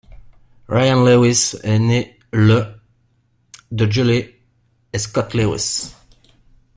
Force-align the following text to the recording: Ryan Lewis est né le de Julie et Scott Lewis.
Ryan 0.67 1.05
Lewis 1.05 1.53
est 1.61 1.77
né 1.77 2.17
le 2.33 2.65
de 3.69 3.85
Julie 3.85 4.33
et 4.93 4.97
Scott 4.97 5.35
Lewis. 5.35 5.93